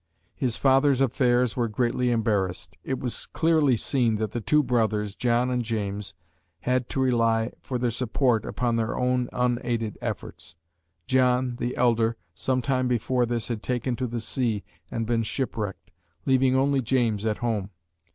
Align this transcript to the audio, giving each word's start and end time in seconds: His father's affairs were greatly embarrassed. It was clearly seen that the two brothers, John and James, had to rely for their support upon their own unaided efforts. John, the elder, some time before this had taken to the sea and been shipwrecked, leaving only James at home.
His 0.35 0.57
father's 0.57 0.99
affairs 0.99 1.55
were 1.55 1.67
greatly 1.67 2.09
embarrassed. 2.09 2.75
It 2.83 2.97
was 2.99 3.27
clearly 3.27 3.77
seen 3.77 4.15
that 4.15 4.31
the 4.31 4.41
two 4.41 4.63
brothers, 4.63 5.13
John 5.15 5.51
and 5.51 5.63
James, 5.63 6.15
had 6.61 6.89
to 6.89 6.99
rely 6.99 7.51
for 7.59 7.77
their 7.77 7.91
support 7.91 8.43
upon 8.43 8.77
their 8.77 8.97
own 8.97 9.29
unaided 9.31 9.99
efforts. 10.01 10.55
John, 11.05 11.57
the 11.57 11.77
elder, 11.77 12.17
some 12.33 12.63
time 12.63 12.87
before 12.87 13.27
this 13.27 13.47
had 13.47 13.61
taken 13.61 13.95
to 13.97 14.07
the 14.07 14.19
sea 14.19 14.63
and 14.89 15.05
been 15.05 15.21
shipwrecked, 15.21 15.91
leaving 16.25 16.55
only 16.55 16.81
James 16.81 17.23
at 17.23 17.37
home. 17.45 17.69